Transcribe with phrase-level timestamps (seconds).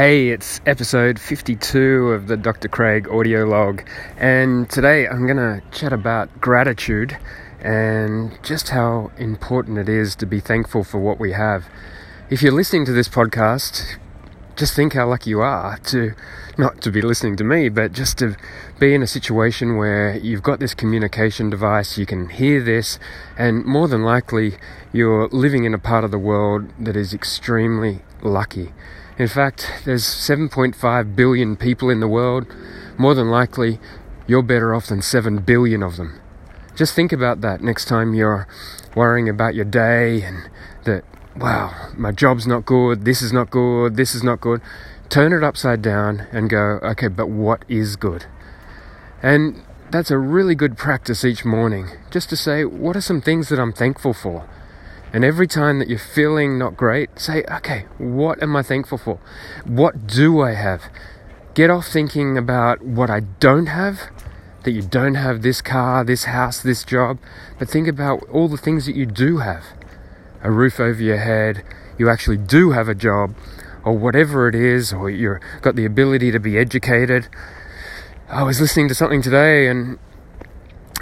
[0.00, 2.68] Hey, it's episode 52 of the Dr.
[2.68, 3.82] Craig audio log,
[4.16, 7.18] and today I'm going to chat about gratitude
[7.60, 11.68] and just how important it is to be thankful for what we have.
[12.30, 13.98] If you're listening to this podcast,
[14.60, 16.12] just think how lucky you are to
[16.58, 18.36] not to be listening to me, but just to
[18.78, 22.98] be in a situation where you've got this communication device, you can hear this,
[23.38, 24.58] and more than likely
[24.92, 28.74] you're living in a part of the world that is extremely lucky.
[29.16, 32.46] In fact, there's 7.5 billion people in the world.
[32.98, 33.80] More than likely,
[34.26, 36.20] you're better off than 7 billion of them.
[36.76, 38.46] Just think about that next time you're
[38.94, 40.50] worrying about your day and
[40.84, 41.04] that,
[41.40, 44.60] wow, my job's not good, this is not good, this is not good.
[45.08, 48.26] Turn it upside down and go, okay, but what is good?
[49.22, 53.48] And that's a really good practice each morning, just to say, what are some things
[53.48, 54.48] that I'm thankful for?
[55.12, 59.18] And every time that you're feeling not great, say, okay, what am I thankful for?
[59.64, 60.84] What do I have?
[61.54, 64.10] Get off thinking about what I don't have,
[64.62, 67.18] that you don't have this car, this house, this job,
[67.58, 69.64] but think about all the things that you do have.
[70.42, 71.64] A roof over your head,
[71.98, 73.34] you actually do have a job,
[73.84, 77.28] or whatever it is, or you've got the ability to be educated.
[78.28, 79.98] I was listening to something today and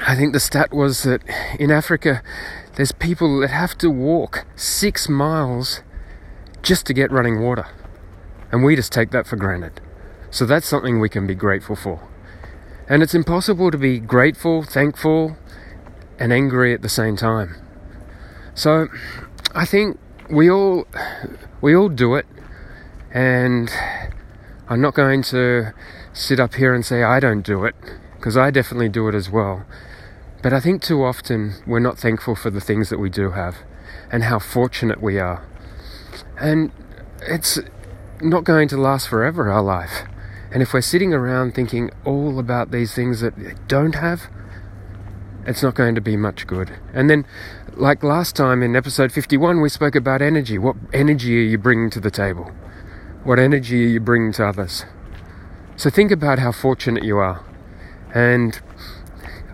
[0.00, 1.22] I think the stat was that
[1.58, 2.22] in Africa,
[2.76, 5.82] there's people that have to walk six miles
[6.62, 7.66] just to get running water.
[8.52, 9.80] And we just take that for granted.
[10.30, 12.00] So that's something we can be grateful for.
[12.88, 15.36] And it's impossible to be grateful, thankful,
[16.18, 17.56] and angry at the same time.
[18.54, 18.88] So
[19.58, 19.98] I think
[20.30, 20.86] we all
[21.60, 22.26] we all do it
[23.10, 23.68] and
[24.68, 25.72] I'm not going to
[26.12, 27.74] sit up here and say I don't do it
[28.14, 29.66] because I definitely do it as well.
[30.44, 33.56] But I think too often we're not thankful for the things that we do have
[34.12, 35.44] and how fortunate we are.
[36.38, 36.70] And
[37.22, 37.58] it's
[38.20, 40.04] not going to last forever, our life.
[40.52, 44.28] And if we're sitting around thinking all about these things that we don't have,
[45.46, 46.78] it's not going to be much good.
[46.92, 47.26] And then,
[47.74, 50.58] like last time in episode 51, we spoke about energy.
[50.58, 52.50] What energy are you bringing to the table?
[53.24, 54.84] What energy are you bringing to others?
[55.76, 57.44] So think about how fortunate you are.
[58.14, 58.60] And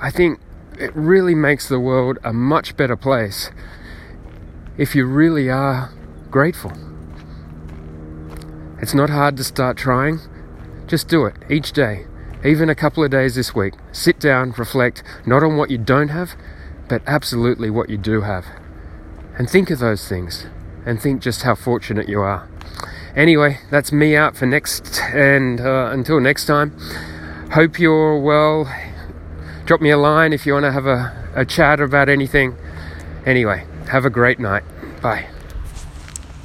[0.00, 0.40] I think
[0.78, 3.50] it really makes the world a much better place
[4.76, 5.92] if you really are
[6.30, 6.72] grateful.
[8.80, 10.20] It's not hard to start trying.
[10.86, 12.06] Just do it each day,
[12.44, 13.74] even a couple of days this week.
[13.92, 16.34] Sit down, reflect not on what you don't have,
[16.88, 18.46] but absolutely what you do have.
[19.38, 20.46] And think of those things
[20.84, 22.48] and think just how fortunate you are.
[23.14, 26.76] Anyway, that's me out for next, and uh, until next time,
[27.52, 28.66] hope you're well
[29.64, 32.56] drop me a line if you want to have a, a chat about anything.
[33.24, 34.64] Anyway, have a great night.
[35.00, 35.31] Bye.